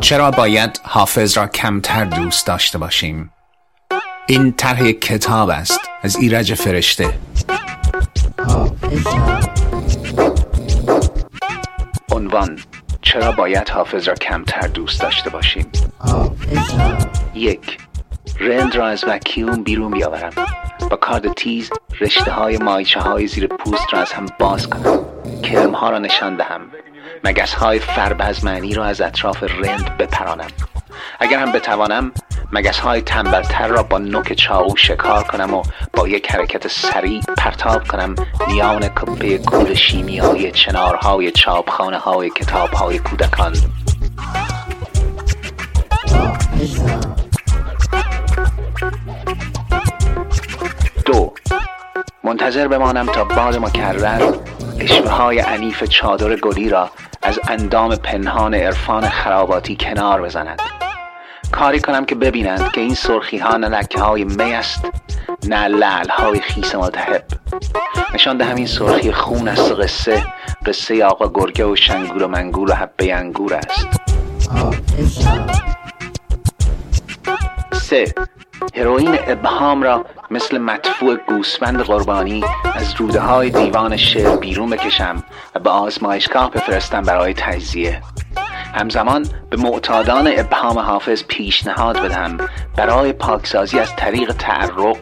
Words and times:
چرا 0.00 0.30
باید 0.30 0.80
حافظ 0.82 1.36
را 1.36 1.46
کمتر 1.46 2.04
دوست 2.04 2.46
داشته 2.46 2.78
باشیم؟ 2.78 3.30
این 4.26 4.52
طرح 4.52 4.90
کتاب 4.92 5.50
است 5.50 5.80
از 6.02 6.16
ایرج 6.16 6.54
فرشته. 6.54 7.08
عنوان 12.12 12.58
چرا 13.02 13.32
باید 13.32 13.68
حافظ 13.68 14.08
را 14.08 14.14
کمتر 14.14 14.66
دوست 14.66 15.00
داشته 15.00 15.30
باشیم؟ 15.30 15.66
یک 17.34 17.78
رند 18.40 18.76
را 18.76 18.86
از 18.86 19.04
وکیوم 19.08 19.62
بیرون 19.62 19.90
بیاورم. 19.90 20.32
با 20.90 20.96
کارد 20.96 21.32
تیز 21.32 21.70
رشته 22.00 22.30
های 22.30 22.58
مایچه 22.58 23.00
های 23.00 23.26
زیر 23.26 23.46
پوست 23.46 23.86
را 23.92 24.00
از 24.00 24.12
هم 24.12 24.26
باز 24.38 24.70
کنم. 24.70 25.04
کرم 25.42 25.74
ها 25.74 25.90
را 25.90 25.98
نشان 25.98 26.36
دهم. 26.36 26.60
مگس 27.24 27.54
های 27.54 27.78
فربزمنی 27.78 28.74
را 28.74 28.84
از 28.84 29.00
اطراف 29.00 29.42
رند 29.42 29.96
بپرانم. 29.96 30.50
اگر 31.20 31.38
هم 31.38 31.52
بتوانم 31.52 32.12
مگس 32.52 32.78
های 32.78 33.02
تنبلتر 33.02 33.66
را 33.68 33.82
با 33.82 33.98
نوک 33.98 34.32
چاقو 34.32 34.76
شکار 34.76 35.22
کنم 35.22 35.54
و 35.54 35.62
با 35.92 36.08
یک 36.08 36.32
حرکت 36.32 36.68
سریع 36.68 37.20
پرتاب 37.38 37.88
کنم. 37.88 38.14
میان 38.48 38.88
کپه 38.88 39.38
کود 39.38 39.74
شیمیایی 39.74 40.52
چنارهای 40.52 41.30
چاپخانه 41.30 41.98
های 41.98 42.30
کتاب 42.30 42.70
های 42.70 42.98
کودکان. 42.98 43.52
دو. 51.04 51.34
منتظر 52.24 52.68
بمانم 52.68 53.06
تا 53.06 53.24
باد 53.24 53.56
مکرر 53.56 54.53
اشوه 54.80 55.10
های 55.10 55.40
عنیف 55.40 55.84
چادر 55.84 56.36
گلی 56.36 56.68
را 56.68 56.90
از 57.22 57.40
اندام 57.48 57.96
پنهان 57.96 58.54
عرفان 58.54 59.08
خراباتی 59.08 59.76
کنار 59.80 60.22
بزند. 60.22 60.62
کاری 61.52 61.80
کنم 61.80 62.04
که 62.04 62.14
ببینند 62.14 62.72
که 62.72 62.80
این 62.80 62.94
سرخی 62.94 63.38
ها 63.38 63.56
نه 63.56 63.68
لکه 63.68 64.00
های 64.00 64.24
می 64.24 64.54
است 64.54 64.84
نه 65.48 65.68
لعل 65.68 66.08
های 66.08 66.40
خیس 66.40 66.74
متحب 66.74 67.24
نشان 68.14 68.36
دهم 68.36 68.56
این 68.56 68.66
سرخی 68.66 69.12
خون 69.12 69.48
است 69.48 69.72
و 69.72 69.74
قصه 69.74 70.26
قصه 70.66 71.04
آقا 71.04 71.28
گرگه 71.34 71.64
و 71.64 71.76
شنگور 71.76 72.22
و 72.22 72.28
منگور 72.28 72.70
و 72.70 72.74
حبه 72.74 73.14
انگور 73.14 73.54
است. 73.54 73.88
سه. 77.72 78.14
هروئین 78.74 79.18
ابهام 79.26 79.82
را 79.82 80.04
مثل 80.30 80.58
مدفوع 80.58 81.16
گوسفند 81.28 81.80
قربانی 81.80 82.44
از 82.74 82.94
روده 82.94 83.20
های 83.20 83.50
دیوان 83.50 83.96
شعر 83.96 84.36
بیرون 84.36 84.70
بکشم 84.70 85.22
و 85.54 85.58
به 85.58 85.70
آزمایشگاه 85.70 86.50
بفرستم 86.50 87.02
برای 87.02 87.34
تجزیه. 87.34 88.02
همزمان 88.74 89.26
به 89.50 89.56
معتادان 89.56 90.32
ابهام 90.36 90.78
حافظ 90.78 91.24
پیشنهاد 91.28 92.00
بدهم 92.00 92.38
برای 92.76 93.12
پاکسازی 93.12 93.78
از 93.78 93.96
طریق 93.96 94.32
تعرق 94.32 94.96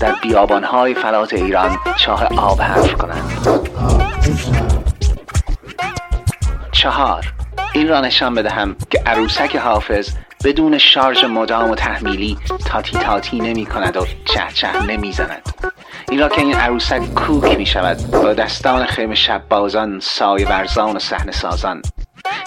در 0.00 0.14
بیابانهای 0.22 0.94
فلات 0.94 1.32
ایران 1.32 1.76
چاه 1.96 2.24
آب 2.24 2.60
حرف 2.60 2.94
کنند. 2.94 3.48
چهار. 6.72 7.32
این 7.72 7.88
را 7.88 8.00
نشان 8.00 8.34
بدهم 8.34 8.76
که 8.90 9.02
عروسک 9.06 9.56
حافظ 9.56 10.10
بدون 10.44 10.78
شارژ 10.78 11.24
مدام 11.24 11.70
و 11.70 11.74
تحمیلی 11.74 12.38
تاتی 12.66 12.98
تاتی 12.98 13.38
نمی 13.38 13.66
کند 13.66 13.96
و 13.96 14.06
چه 14.24 14.42
چه 14.54 14.82
نمی 14.82 15.12
زند. 15.12 15.72
این 16.10 16.20
را 16.20 16.28
که 16.28 16.40
این 16.40 16.54
عروسک 16.54 17.14
کوک 17.14 17.58
می 17.58 17.66
شود 17.66 18.10
با 18.10 18.34
دستان 18.34 18.86
خیم 18.86 19.14
شب 19.14 19.42
بازان 19.48 20.00
سایه 20.00 20.48
ورزان 20.48 20.96
و 20.96 20.98
صحنه 20.98 21.32
سازان. 21.32 21.82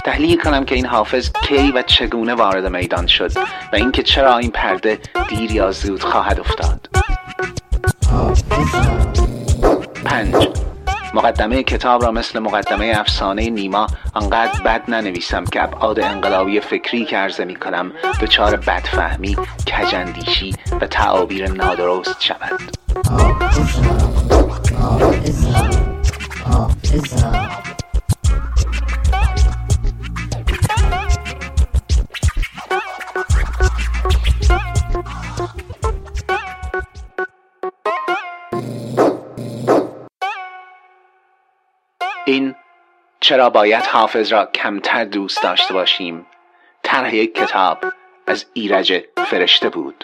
تحلیل 0.04 0.42
کنم 0.42 0.66
که 0.66 0.76
این 0.76 0.86
حافظ 0.86 1.32
کی 1.42 1.72
و 1.72 1.82
چگونه 1.82 2.34
وارد 2.34 2.76
میدان 2.76 3.08
شد 3.08 3.38
و 3.38 3.76
اینکه 3.76 4.04
چرا 4.04 4.38
این 4.38 4.52
پرده 4.52 5.00
دیر 5.30 5.52
یا 5.52 5.72
زود 5.72 6.04
خواهد 6.04 6.40
افتاد. 6.40 6.90
پنج. 10.06 10.71
مقدمه 11.14 11.64
کتاب 11.64 12.04
را 12.04 12.12
مثل 12.12 12.40
مقدمه 12.40 12.94
افسانه 12.96 13.50
نیما 13.50 13.88
انقدر 14.16 14.62
بد 14.64 14.84
ننویسم 14.88 15.46
که 15.46 15.64
ابعاد 15.64 16.00
انقلابی 16.00 16.60
فکری 16.60 17.06
که 17.06 17.18
عرضه 17.18 17.46
می 17.46 17.56
کنم 17.56 17.92
دچار 18.22 18.56
بدفهمی 18.56 19.38
کجندیشی 19.78 20.54
و 20.82 20.88
تعابیر 20.88 21.52
نادرست 21.52 22.22
شود. 22.22 22.81
این 42.26 42.56
چرا 43.20 43.50
باید 43.50 43.84
حافظ 43.84 44.34
را 44.34 44.46
کمتر 44.46 45.06
دوست 45.06 45.44
داشته 45.44 45.74
باشیم؟ 45.74 46.26
طرح 46.84 47.16
یک 47.16 47.36
کتاب 47.36 47.78
از 48.28 48.46
ایرج 48.54 49.04
فرشته 49.18 49.70
بود. 49.70 50.04